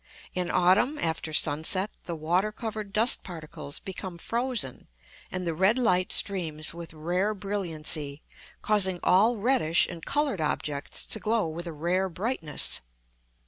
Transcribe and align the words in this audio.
In 0.33 0.49
autumn, 0.49 0.97
after 0.97 1.31
sunset, 1.31 1.91
the 2.05 2.15
water 2.15 2.51
covered 2.51 2.91
dust 2.91 3.21
particles 3.23 3.77
become 3.79 4.17
frozen 4.17 4.87
and 5.31 5.45
the 5.45 5.53
red 5.53 5.77
light 5.77 6.11
streams 6.11 6.73
with 6.73 6.91
rare 6.91 7.35
brilliancy, 7.35 8.23
causing 8.63 8.99
all 9.03 9.37
reddish 9.37 9.85
and 9.85 10.03
coloured 10.03 10.41
objects 10.41 11.05
to 11.05 11.19
glow 11.19 11.47
with 11.49 11.67
a 11.67 11.71
rare 11.71 12.09
brightness. 12.09 12.81